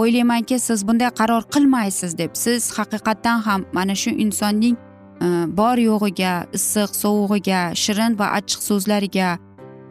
o'ylaymanki 0.00 0.58
siz 0.58 0.88
bunday 0.88 1.10
qaror 1.20 1.42
qilmaysiz 1.54 2.18
deb 2.18 2.30
siz 2.34 2.70
haqiqatdan 2.78 3.38
ham 3.46 3.64
mana 3.72 3.94
shu 3.94 4.10
insonning 4.10 4.76
Э, 5.20 5.46
bor 5.58 5.78
yo'g'iga 5.82 6.46
issiq 6.54 6.94
sovug'iga 6.94 7.60
shirin 7.74 8.18
va 8.18 8.26
achchiq 8.38 8.62
so'zlariga. 8.68 9.30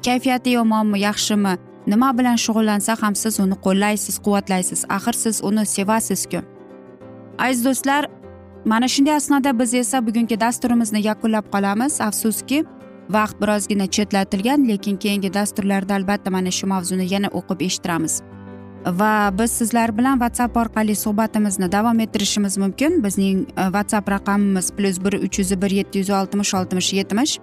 Kayfiyati 0.06 0.54
yomonmi 0.56 1.02
yaxshimi? 1.02 1.58
Nima 1.92 2.12
bilan 2.18 2.38
shug'ullansa 2.44 2.96
ham 3.02 3.16
siz 3.16 3.40
uni 3.44 3.58
qo'llaysiz 3.66 4.16
quvvatlaysiz. 4.26 4.86
Axir 4.98 5.16
siz 5.24 5.42
uni 5.50 5.66
sevasizku. 5.66 6.40
Aziz 7.46 7.66
do'stlar 7.66 8.08
mana 8.66 8.88
shunday 8.94 9.16
asnoda 9.20 9.52
biz 9.60 9.74
esa 9.74 9.98
bugungi 10.08 10.40
dasturimizni 10.40 11.02
yakunlab 11.10 11.46
qolamiz. 11.54 12.02
Afsuski 12.08 12.64
vaqt 13.10 13.38
birozgina 13.42 13.88
chetlatilgan 13.96 14.68
lekin 14.70 14.96
keyingi 15.04 15.34
dasturlarda 15.34 15.96
albatta 16.00 16.32
mana 16.32 16.52
shu 16.52 16.68
mavzuni 16.74 17.06
yana 17.14 17.30
o'qib 17.40 17.60
eshittiramiz. 17.68 18.22
Va 18.94 19.32
biz 19.40 19.52
sizlar 19.52 19.98
bilan 19.98 20.20
whatsapp 20.20 20.58
orqali 20.58 20.96
suhbatimizni 20.96 21.72
davom 21.72 22.00
ettirishimiz 22.00 22.58
mumkin. 22.58 23.04
Bizning 23.04 23.50
e, 23.50 23.64
whatsapp 23.64 24.10
raqamimiz 24.10 24.72
plyus 24.72 25.04
bir 25.04 25.14
uch 25.14 25.40
yuz 25.40 25.62
bir 25.62 25.72
yetti 25.72 26.00
yuz 26.00 26.10
oltmish 26.10 26.54
oltmish 26.54 26.94
yetmish. 26.94 27.40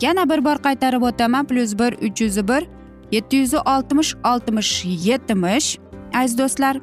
Yana 0.00 0.28
bir 0.30 0.44
bor 0.44 0.56
qaytarib 0.56 1.02
o'taman 1.02 1.46
plyus 1.46 1.78
bir 1.78 1.92
uch 1.92 2.20
yuz 2.20 2.48
bir 2.48 2.68
yetti 3.12 3.36
yuz 3.36 3.54
oltmish 3.54 4.14
oltmish 4.24 4.84
yetmish. 4.84 5.78
Aziz 6.14 6.38
do'stlar 6.38 6.80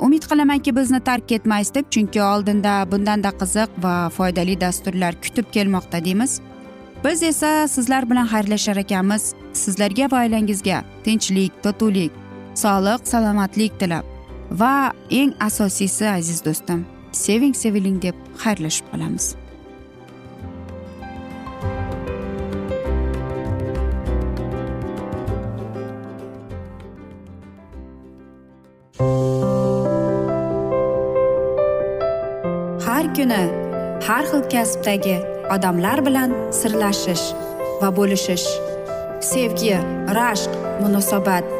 umid 0.00 0.22
qilamanki 0.22 0.76
bizni 0.76 1.00
tark 1.00 1.32
etmaysiz 1.32 1.74
deb 1.74 1.90
chunki 1.90 2.22
oldinda 2.22 2.86
bundanda 2.92 3.28
qiziq 3.28 3.68
va 3.82 4.08
foydali 4.08 4.60
dasturlar 4.60 5.14
kutib 5.22 5.52
kelmoqda 5.52 6.04
deymiz. 6.04 6.40
Biz 7.04 7.22
esa 7.22 7.68
sizlar 7.68 8.10
bilan 8.10 8.26
xayrlashar 8.26 8.76
ekanmiz. 8.76 9.34
Sizlarga 9.52 10.10
va 10.12 10.24
oilangizga 10.24 10.84
tinchlik 11.04 11.62
totuvlik 11.62 12.12
sog'lik 12.62 13.02
salomatlik 13.12 13.72
tilab. 13.80 14.04
Va 14.60 14.92
eng 15.20 15.32
asosiysi 15.48 16.06
aziz 16.18 16.40
do'stim 16.46 16.80
seving 17.12 17.54
seviling 17.62 17.98
deb 18.02 18.16
xayrlashib 18.42 18.86
qolamiz. 18.92 19.26
Har 32.86 33.04
kuni 33.16 33.42
har 34.06 34.24
xil 34.30 34.42
kasbdagi 34.52 35.16
odamlar 35.54 35.98
bilan 36.06 36.34
sirlashish 36.60 37.26
va 37.80 37.88
bo'lishish 37.98 38.48
sevgi 39.30 39.76
rashq 40.18 40.52
munosabat 40.82 41.59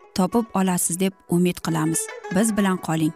topib 0.15 0.45
olasiz 0.53 0.99
deb 0.99 1.13
umid 1.29 1.57
qilamiz. 1.65 2.01
Biz 2.35 2.57
bilan 2.57 2.77
qoling. 2.77 3.13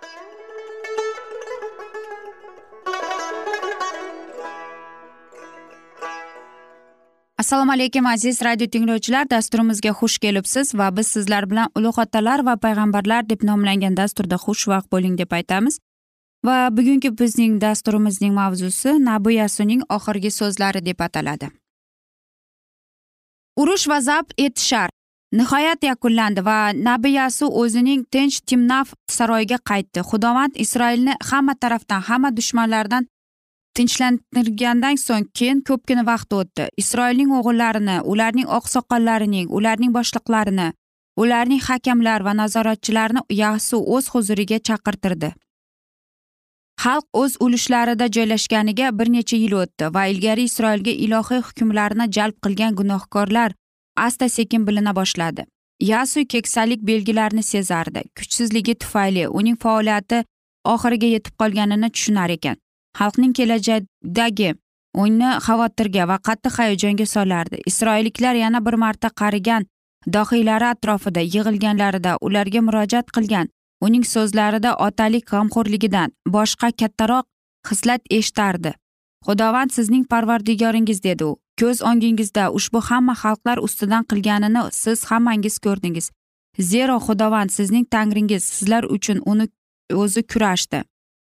Assalomu 7.38 7.72
alaykum 7.72 8.06
aziz 8.06 8.42
radio 8.42 8.68
tinglovchilar. 8.68 9.30
Dasturimizga 9.30 9.92
xush 10.00 10.18
kelibsiz 10.24 10.76
va 10.76 10.88
biz 10.98 11.08
sizlar 11.08 11.50
bilan 11.52 11.68
ulug' 11.78 12.00
otalar 12.04 12.46
va 12.46 12.56
payg'ambarlar 12.64 13.28
deb 13.30 13.44
nomlangan 13.44 13.98
dasturda 13.98 14.40
xushvaqt 14.46 14.88
bo'ling 14.92 15.18
deb 15.18 15.36
aytamiz. 15.40 15.80
Va 16.46 16.56
bugungi 16.78 17.12
bizning 17.20 17.60
dasturimizning 17.62 18.34
mavzusi 18.34 18.96
nabi 19.10 19.36
yasuning 19.36 19.84
oxirgi 19.90 20.32
so'zlari 20.32 20.86
deb 20.86 21.00
ataladi. 21.08 21.52
Urush 23.62 23.88
va 23.90 24.02
zabt 24.02 24.34
etishar. 24.38 24.95
Nihoyat 25.39 25.84
yakunlandi 25.84 26.41
va 26.45 26.58
nabiyasi 26.88 27.45
o'zining 27.62 28.06
tinch 28.13 28.38
timnaf 28.50 28.93
saroyiga 29.17 29.58
qaytdi. 29.69 30.00
Xudovand 30.10 30.54
isroilni 30.63 31.13
hamma 31.30 31.56
tarafdan 31.62 32.02
hamma 32.10 32.30
dushmanlardan 32.38 33.08
tinchlantirgandan 33.76 34.95
so'ng 35.06 35.28
keyin 35.38 35.60
ko'pgina 35.67 36.04
vaqt 36.12 36.36
o'tdi. 36.39 36.67
Isroilning 36.82 37.32
o'g'illarini 37.38 37.98
ularning 38.12 38.48
oqsoqollarining 38.58 39.48
ularning 39.58 39.91
boshliqlarini 39.98 40.67
ularning 41.24 41.62
hakamlar 41.67 42.24
va 42.28 42.34
nazoratchilarini 42.41 43.21
yasu 43.41 43.78
o'z 43.95 44.06
huzuriga 44.13 44.60
chaqirtirdi. 44.69 45.34
Xalq 46.84 47.06
o'z 47.21 47.38
ulushlarida 47.45 48.08
joylashganiga 48.15 48.88
bir 49.00 49.12
necha 49.17 49.38
yil 49.43 49.54
o'tdi 49.62 49.91
va 49.95 50.08
ilgari 50.13 50.48
isroilga 50.50 50.93
ilohiy 51.06 51.41
hukmlarni 51.48 52.06
jalb 52.17 52.36
qilgan 52.45 52.76
gunohkorlar 52.80 53.56
asta 53.96 54.30
sekin 54.30 54.68
bilina 54.68 54.96
boshladi. 54.96 55.46
Yasuy 55.82 56.26
keksalik 56.26 56.82
belgilarini 56.88 57.44
sezardi. 57.44 58.04
Kuchsizligi 58.18 58.76
tufayli 58.76 59.28
uning 59.28 59.58
faoliyati 59.60 60.24
oxiriga 60.64 61.08
yetib 61.08 61.34
qolganini 61.42 61.90
tushunar 61.92 62.30
ekan. 62.30 62.58
Xalqning 63.00 63.34
kelajakdagi 63.34 64.54
uni 64.94 65.30
xavotirga 65.48 66.08
va 66.08 66.18
qattiq 66.28 66.58
hayajonga 66.60 67.06
solardi. 67.06 67.62
Isroilliklar 67.66 68.36
yana 68.36 68.66
bir 68.66 68.74
marta 68.74 69.10
qarigan 69.22 69.66
dohiylari 70.14 70.66
atrofida 70.66 71.22
yig'ilganlarida 71.36 72.18
ularga 72.22 72.62
murojaat 72.62 73.12
qilgan. 73.16 73.50
Uning 73.86 74.06
so'zlarida 74.08 74.76
otalik 74.88 75.26
g'amxo'rligidan 75.32 76.14
boshqa 76.36 76.72
kattaroq 76.82 77.26
xislat 77.70 78.02
eshitardi. 78.10 78.72
Xudovand 79.28 79.72
sizning 79.78 80.06
parvardigoringiz 80.08 81.04
dedi 81.04 81.24
u. 81.24 81.38
ko'z 81.60 81.82
o'ngingizda 81.89 82.44
ushbu 82.58 82.80
hamma 82.89 83.13
xalqlar 83.24 83.58
ustidan 83.68 84.04
qilganini 84.10 84.63
siz 84.72 85.06
hammangiz 85.10 85.56
ko'rdingiz. 85.65 86.12
Zero 86.60 86.96
xudovand 87.08 87.52
sizning 87.58 87.86
tangringiz 87.96 88.44
sizlar 88.44 88.84
uchun 88.96 89.22
uni 89.26 89.48
o'zi 89.94 90.22
kurashdi. 90.32 90.84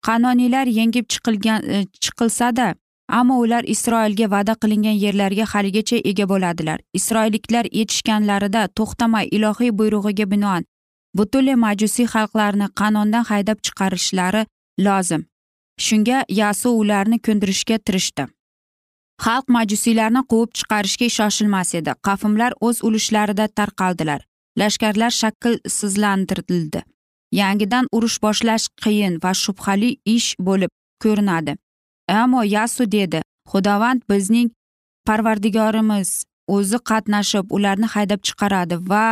Qanoniylar 0.07 0.67
yengib 0.79 1.07
chiqilgan 1.13 1.61
e, 1.75 1.87
chiqilsada 2.05 2.75
ammo 3.09 3.37
ular 3.45 3.65
isroilga 3.75 4.27
va'da 4.35 4.55
qilingan 4.63 4.97
yerlarga 5.05 5.45
haligacha 5.53 5.97
ega 6.11 6.29
bo'ladilar. 6.33 6.79
Isroilliklar 6.99 7.65
yetishganlarida 7.79 8.63
to'xtamay 8.79 9.27
ilohiy 9.37 9.73
buyrug'iga 9.79 10.31
binoan 10.33 10.65
butunlay 11.19 11.57
majusiy 11.67 12.07
xalqlarni 12.15 12.67
qanondan 12.81 13.25
haydab 13.31 13.59
chiqarishlari 13.67 14.43
lozim. 14.87 15.23
Shunga 15.87 16.19
yasu 16.41 16.69
ularni 16.83 17.19
ko'ndirishga 17.27 17.79
tirishdi. 17.87 18.27
Xalq 19.25 19.47
majusiylarni 19.57 20.23
quvib 20.31 20.51
chiqarishga 20.59 21.09
shoshilmas 21.19 21.75
edi. 21.81 21.93
Qafimlar 22.07 22.53
o'z 22.67 22.77
ulushlarida 22.87 23.47
tarqaldilar. 23.59 24.21
Lashkarlar 24.61 25.13
shaklsizlantirildi. 25.21 26.81
Yangidan 27.41 27.87
urush 27.97 28.19
boshlash 28.25 28.67
qiyin 28.85 29.19
va 29.25 29.33
shubhali 29.43 29.91
ish 30.17 30.29
bo'lib 30.47 30.71
ko'rinadi. 31.03 31.53
Ammo 32.21 32.43
yasu 32.57 32.93
dedi 32.97 33.21
xudovand 33.53 34.01
bizning 34.11 34.49
parvardigorimiz 35.09 36.11
o'zi 36.57 36.79
qatnashib 36.91 37.53
ularni 37.57 37.89
haydab 37.95 38.21
chiqaradi 38.29 38.77
va 38.91 39.05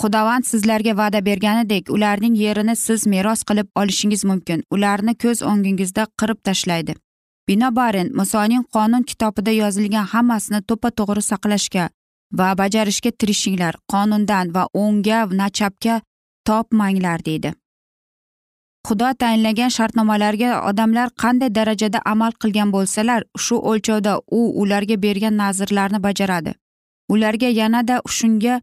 xudovand 0.00 0.44
sizlarga 0.50 0.92
va'da 1.00 1.20
berganidek 1.28 1.90
ularning 1.96 2.34
yerini 2.44 2.76
siz 2.76 3.06
meros 3.14 3.40
qilib 3.48 3.68
olishingiz 3.80 4.22
mumkin. 4.30 4.58
Ularni 4.74 5.14
ko'z 5.24 5.38
o'ngingizda 5.50 6.06
qirib 6.20 6.38
tashlaydi. 6.48 6.94
Binobarin 7.48 8.08
musoning 8.20 8.64
qonun 8.74 9.02
kitobida 9.10 9.52
yozilgan 9.62 10.06
hammasini 10.12 10.60
to'ppa 10.68 10.90
to'g'ri 10.98 11.22
saqlashga 11.30 11.84
va 12.38 12.48
bajarishga 12.60 13.10
tirishinglar 13.20 13.74
qonundan 13.92 14.54
va 14.54 14.64
o'ngga 14.82 15.18
na 15.40 15.48
chapga 15.58 16.00
topmanglar 16.48 17.24
deydi. 17.28 17.52
Xudo 18.86 19.08
tayinlagan 19.22 19.70
shartnomalarga 19.76 20.50
odamlar 20.70 21.08
qanday 21.22 21.50
darajada 21.58 21.98
amal 22.12 22.32
qilgan 22.42 22.72
bo'lsalar 22.76 23.20
shu 23.44 23.56
o'lchovda 23.70 24.12
u 24.38 24.40
ularga 24.62 24.96
bergan 25.04 25.36
nazrlarni 25.42 26.00
bajaradi. 26.06 26.52
Ularga 27.14 27.48
yanada 27.60 27.96
shunga 28.16 28.54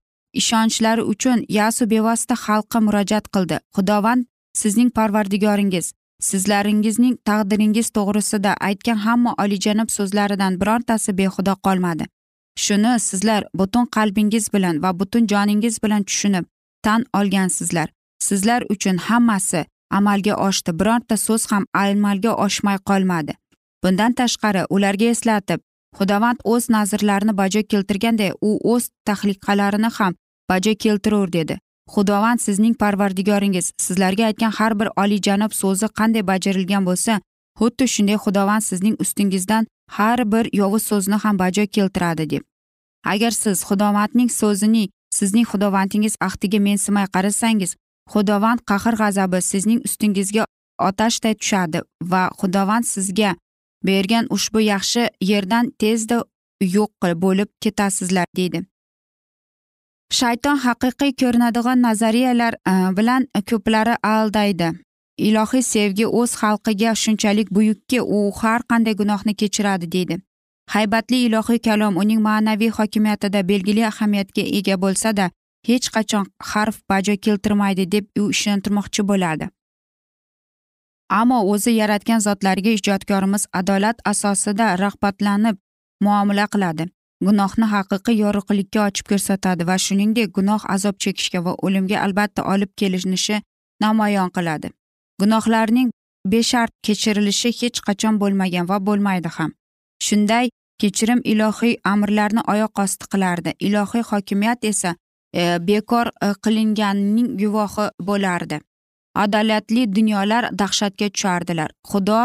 ishonchlari 0.41 1.03
uchun 1.13 1.45
yasu 1.59 1.89
bevosita 1.93 2.35
xalqqa 2.45 2.79
murojaat 2.85 3.25
qildi. 3.35 3.57
Xudovand 3.75 4.25
sizning 4.61 4.89
parvardigoringiz 4.97 5.93
sizlaringizning 6.19 7.17
taqdiringiz 7.25 7.89
to'g'risida 7.97 8.53
aytgan 8.67 8.99
hamma 9.05 9.35
olijanob 9.43 9.89
so'zlaridan 9.97 10.61
birontasi 10.61 11.17
behuda 11.17 11.53
qolmadi. 11.65 12.05
Shuni 12.65 12.99
sizlar 12.99 13.43
butun 13.59 13.85
qalbingiz 13.85 14.53
bilan 14.53 14.83
va 14.83 14.99
butun 14.99 15.27
joningiz 15.27 15.83
bilan 15.83 16.03
tushunib 16.03 16.45
tan 16.83 17.05
olgansizlar. 17.13 17.89
Sizlar 18.19 18.63
uchun 18.69 18.97
hammasi 18.97 19.65
amalga 19.89 20.35
oshdi 20.47 20.79
bironta 20.79 21.17
so'z 21.17 21.51
ham 21.51 21.65
amalga 21.73 22.31
oshmay 22.45 22.77
qolmadi. 22.89 23.33
Bundan 23.83 24.13
tashqari 24.13 24.63
ularga 24.69 25.05
eslatib 25.15 25.59
xudovand 25.97 26.39
o'z 26.43 26.69
nazrlarini 26.75 27.37
bajo 27.37 27.61
keltirganday 27.71 28.31
u 28.41 28.51
o'z 28.73 28.89
tahliqalarini 29.07 29.89
ham 29.97 30.13
bajo 30.49 30.73
keltirur 30.83 31.31
dedi. 31.37 31.59
Xudovand 31.93 32.39
sizning 32.45 32.75
parvardigoringiz. 32.81 33.71
Sizlarga 33.85 34.25
aytgan 34.29 34.51
har 34.59 34.79
bir 34.79 34.89
oliyjanob 35.01 35.51
so'zi 35.61 35.87
qanday 35.99 36.23
bajarilgan 36.31 36.83
bo'lsa 36.89 37.13
xuddi 37.59 37.85
shunday 37.93 38.17
xudovand 38.25 38.63
sizning 38.69 38.95
ustingizdan 39.03 39.67
har 39.97 40.19
bir 40.31 40.45
yovuz 40.53 40.83
so'zni 40.83 41.17
ham 41.23 41.39
bajo 41.39 41.65
keltiradi 41.75 42.29
deb. 42.29 42.43
Agar 43.13 43.31
siz 43.31 43.57
xudovandning 43.69 44.31
so'zini 44.39 44.85
sizning 45.17 45.45
xudovandingiz 45.51 46.15
ahdiga 46.27 46.59
mensimay 46.67 47.07
qarasangiz 47.15 47.71
xudovand 48.13 48.59
qahr 48.69 48.95
g'azabi 49.01 49.39
sizning 49.51 49.79
ustingizga 49.87 50.43
otashday 50.89 51.33
tushadi 51.41 51.79
va 52.11 52.23
xudovand 52.39 52.85
sizga 52.93 53.31
bergan 53.87 54.25
ushbu 54.35 54.59
yaxshi 54.73 55.03
yerdan 55.31 55.65
tezda 55.81 56.17
yo'q 56.75 57.15
bo'lib 57.23 57.49
ketasizlar 57.63 58.27
deydi. 58.35 58.59
Shayton 60.11 60.57
haqiqiy 60.65 61.11
ko'rinadigan 61.21 61.81
nazariyalar 61.81 62.53
e, 62.53 62.73
bilan 62.97 63.27
ko'plari 63.49 63.95
aldaydi. 64.03 64.69
Ilohiy 65.27 65.63
sevgi 65.73 66.05
o'z 66.19 66.31
xalqiga 66.41 66.95
shunchalik 67.03 67.49
buyukki 67.55 68.01
u 68.01 68.31
har 68.41 68.61
qanday 68.69 68.95
gunohni 69.01 69.33
kechiradi 69.41 69.91
deydi. 69.91 70.19
Haybatli 70.73 71.17
ilohiy 71.27 71.59
kalom 71.67 71.97
uning 71.97 72.21
ma'naviy 72.27 72.71
hokimiyatida 72.77 73.47
belgili 73.47 73.85
ahamiyatga 73.91 74.43
ega 74.59 74.75
bo'lsada 74.83 75.29
hech 75.67 75.87
qachon 75.95 76.25
harf 76.51 76.77
bajo 76.89 77.15
keltirmaydi 77.25 77.91
deb 77.91 78.05
u 78.21 78.29
ishontirmoqchi 78.35 79.07
bo'ladi. 79.11 79.49
Ammo 81.19 81.39
o'zi 81.53 81.71
yaratgan 81.81 82.21
zotlarga 82.27 82.71
ijodkorimiz 82.77 83.43
adolat 83.59 83.97
asosida 84.11 84.67
rag'batlanib 84.83 85.57
muomala 86.05 86.45
qiladi. 86.53 86.85
Gunohni 87.27 87.67
haqiqiy 87.73 88.19
yorug'likka 88.23 88.85
ochib 88.87 89.05
ko'rsatadi 89.11 89.67
va 89.69 89.77
shuningdek 89.85 90.33
gunoh 90.37 90.61
azob 90.75 90.95
chekishga 91.03 91.39
va 91.47 91.55
o'limga 91.65 91.97
albatta 92.05 92.45
olib 92.53 92.71
kelinishi 92.79 93.41
namoyon 93.83 94.29
qiladi. 94.37 94.71
Gunohlarning 95.21 95.89
beshart 96.33 96.73
kechirilishi 96.85 97.51
hech 97.59 97.81
qachon 97.87 98.19
bo'lmagan 98.21 98.69
va 98.71 98.77
bo'lmaydi 98.87 99.29
ham. 99.37 99.51
Shunday 100.07 100.49
kechirim 100.81 101.21
ilohiy 101.33 101.75
amrlarni 101.93 102.41
oyoq 102.53 102.83
osti 102.85 103.11
qilardi. 103.13 103.53
Ilohiy 103.67 104.03
hokimiyat 104.11 104.65
esa 104.71 104.95
e, 105.33 105.57
bekor 105.67 106.07
e, 106.07 106.33
qilinganining 106.43 107.29
guvohi 107.41 107.89
bo'lardi. 108.09 108.59
Adolatli 109.15 109.83
dunyolar 109.95 110.49
dahshatga 110.61 111.09
tushardilar. 111.09 111.71
Xudo 111.91 112.21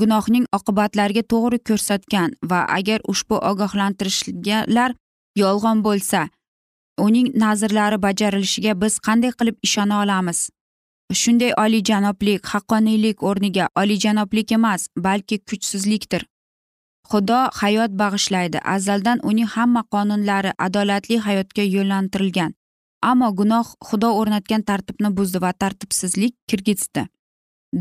gunohning 0.00 0.46
oqibatlariga 0.58 1.22
to'g'ri 1.32 1.58
ko'rsatgan 1.68 2.34
va 2.50 2.60
agar 2.78 3.00
ushbu 3.12 3.36
ogohlantirishlar 3.50 4.90
yolg'on 5.42 5.82
bo'lsa 5.86 6.20
uning 7.06 7.28
nazrlari 7.44 7.98
bajarilishiga 8.06 8.72
biz 8.82 8.98
qanday 9.06 9.32
qilib 9.38 9.56
ishona 9.68 10.02
olamiz? 10.02 10.38
Shunday 11.20 11.52
oliyjanoblik 11.64 12.46
haqqoniylik 12.52 13.22
o'rniga 13.28 13.68
oliyjanoblik 13.82 14.52
emas 14.52 14.88
balki 15.06 15.38
kuchsizlikdir. 15.48 16.22
Xudo 17.10 17.40
hayot 17.60 17.92
bag'ishlaydi 18.02 18.58
azaldan 18.76 19.18
uning 19.30 19.50
hamma 19.56 19.82
qonunlari 19.94 20.52
adolatli 20.66 21.18
hayotga 21.26 21.62
yo'llantirilgan. 21.76 22.54
Ammo 23.10 23.28
gunoh 23.38 23.68
xudo 23.88 24.10
o'rnatgan 24.20 24.62
tartibni 24.70 25.10
buzdi 25.18 25.42
va 25.44 25.52
tartibsizlik 25.52 26.34
kirgizdi. 26.48 27.06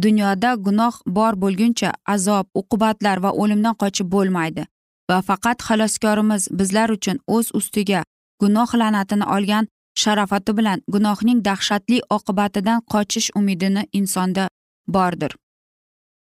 Dunyoda 0.04 0.54
gunoh 0.66 0.96
bor 1.18 1.34
bo'lguncha 1.44 1.92
azob 2.06 2.46
uqubatlar 2.62 3.18
va 3.26 3.32
o'limdan 3.42 3.76
qochib 3.82 4.12
bo'lmaydi. 4.16 4.66
Va 5.10 5.22
faqat 5.22 5.58
xaloskorimiz 5.68 6.48
bizlar 6.60 6.90
uchun 6.98 7.18
o'z 7.28 7.48
ustiga 7.60 8.04
gunoh 8.42 8.70
la'natini 8.82 9.26
olgan 9.36 9.68
sharofati 10.02 10.58
bilan 10.58 10.82
gunohning 10.94 11.40
dahshatli 11.48 12.02
oqibatidan 12.18 12.80
qochish 12.94 13.30
umidini 13.40 13.84
insonda 14.00 14.48
bordir. 14.88 15.32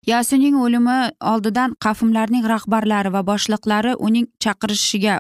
Yasuning 0.07 0.57
o'limi 0.64 0.99
oldidan 1.33 1.75
qavmlarning 1.85 2.44
rahbarlari 2.55 3.12
va 3.12 3.23
boshliqlari 3.31 3.94
uning 4.07 4.27
chaqirishiga 4.44 5.14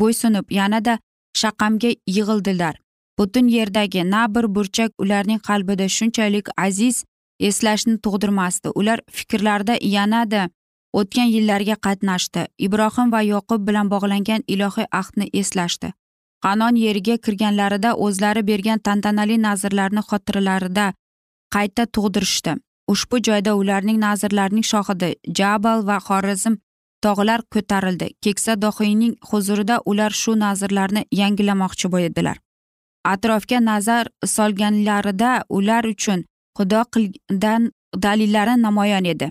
bo'ysunib 0.00 0.46
yanada 0.58 0.98
shaqamga 1.42 1.90
yig'ildilar. 2.16 2.74
Butun 3.18 3.48
yerdagi 3.48 4.10
na 4.10 4.22
bir 4.34 4.54
burchak 4.54 4.90
ularning 5.02 5.40
qalbida 5.48 5.88
shunchalik 5.96 6.46
aziz 6.56 7.04
eslashni 7.48 7.96
tug'dirmasdi. 8.04 8.72
Ular 8.80 9.00
fikrlarida 9.18 9.76
yanada 9.96 10.48
o'tgan 10.92 11.28
yillarga 11.34 11.76
qatnashdi. 11.86 12.46
Ibrohim 12.66 13.12
va 13.14 13.22
yoqub 13.22 13.66
bilan 13.68 13.90
bog'langan 13.92 14.42
ilohiy 14.54 14.86
ahdni 15.00 15.26
eslashdi. 15.40 15.92
Qanon 16.44 16.76
yeriga 16.84 17.16
kirganlarida 17.24 17.90
o'zlari 18.06 18.42
bergan 18.50 18.78
tantanali 18.86 19.36
nazrlarni 19.46 20.02
xotiralarida 20.10 20.86
qayta 21.54 21.86
tug'dirishdi. 21.94 22.56
Ushbu 22.92 23.16
joyda 23.26 23.54
ularning 23.60 23.98
nazrlarining 24.06 24.66
shohidi 24.72 25.10
jabal 25.38 25.86
va 25.88 25.98
xorazm 26.06 26.54
tog'lar 27.04 27.40
ko'tarildi. 27.54 28.08
Keksa 28.24 28.56
dohiyning 28.64 29.14
huzurida 29.30 29.76
ular 29.90 30.12
shu 30.22 30.32
nazrlarni 30.44 31.02
yangilamoqchi 31.20 31.92
bo'ldilar. 31.94 32.36
Atrofga 33.04 33.60
nazar 33.60 34.10
solganlarida 34.36 35.30
ular 35.48 35.84
uchun 35.94 36.24
xudo 36.58 36.82
qildan 36.94 37.70
dalillari 38.04 38.54
namoyon 38.62 39.04
edi. 39.04 39.30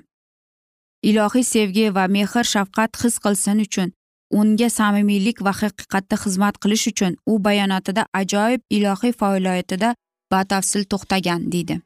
Ilohiy 1.10 1.44
sevgi 1.54 1.86
va 1.96 2.08
mehr 2.08 2.44
shafqat 2.54 2.92
his 3.04 3.16
qilsin 3.26 3.60
uchun 3.66 3.90
unga 4.30 4.70
samimiylik 4.70 5.42
va 5.46 5.54
haqiqatda 5.62 6.16
xizmat 6.24 6.56
qilish 6.64 6.88
uchun 6.92 7.14
u 7.32 7.44
bayonotida 7.46 8.06
ajoyib 8.22 8.62
ilohiy 8.78 9.14
faoliyatida 9.20 9.96
batafsil 10.32 10.84
to'xtagan 10.92 11.52
deydi. 11.52 11.80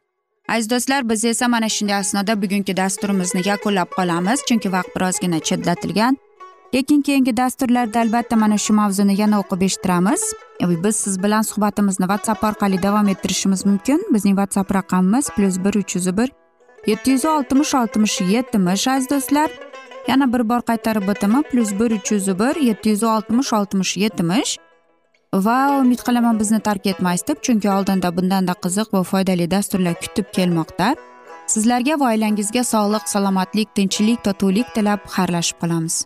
Aziz 0.47 0.69
do'stlar 0.69 1.09
biz 1.09 1.25
esa 1.25 1.47
mana 1.47 1.69
shunday 1.75 1.97
asnoda 2.03 2.33
bugungi 2.41 2.73
dasturimizni 2.81 3.41
yakunlab 3.47 3.89
qolamiz 3.97 4.39
chunki 4.47 4.69
vaqt 4.75 4.91
birozgina 4.95 5.39
chetlatilgan. 5.47 6.17
Lekin 6.73 7.01
keyingi 7.01 7.37
dasturlarda 7.37 7.99
albatta 7.99 8.35
mana 8.35 8.57
shu 8.57 8.73
mavzuni 8.73 9.21
yana 9.21 9.39
o'qib 9.39 9.61
eshittiramiz. 9.61 10.23
E, 10.63 10.83
biz 10.83 10.95
siz 10.95 11.23
bilan 11.23 11.41
suhbatimizni 11.41 12.05
whatsapp 12.11 12.43
orqali 12.43 12.83
davom 12.83 13.07
ettirishimiz 13.07 13.65
mumkin. 13.65 14.05
Bizning 14.13 14.35
whatsapp 14.39 14.75
raqamimiz 14.75 15.29
plyus 15.35 15.57
bir 15.65 15.73
uch 15.81 15.95
yuz 15.95 16.17
bir 16.17 16.29
yetti 16.87 17.11
yuz 17.11 17.25
oltmish 17.25 17.75
oltmish 17.75 18.21
yetmish 18.21 18.87
aziz 18.87 19.09
do'stlar. 19.09 19.49
Yana 20.07 20.33
bir 20.33 20.49
bor 20.49 20.61
qaytarib 20.69 21.07
o'taman 21.07 21.43
plyus 21.51 21.71
bir 21.79 21.91
uch 21.97 22.11
yuz 22.11 22.27
bir 22.39 22.55
yetti 22.55 22.89
yuz 22.89 23.03
oltmish 23.03 23.53
oltmish 23.53 23.97
yetmish 23.97 24.57
va 25.33 25.79
umid 25.81 26.01
qilaman 26.07 26.39
bizni 26.39 26.59
tark 26.59 26.85
etmaysiz 26.85 27.27
deb 27.27 27.39
chunki 27.41 27.69
oldinda 27.69 28.17
bundanda 28.17 28.53
qiziq 28.63 28.93
va 28.93 29.03
foydali 29.03 29.51
dasturlar 29.51 29.95
kutib 30.03 30.27
kelmoqda. 30.37 30.95
Sizlarga 31.53 31.99
va 31.99 32.11
oilangizga 32.13 32.63
sog'lik 32.63 33.09
salomatlik 33.13 33.75
tinchlik 33.75 34.23
totuvlik 34.23 34.67
tilab 34.75 35.01
xayrlashib 35.15 35.57
qolamiz. 35.61 36.05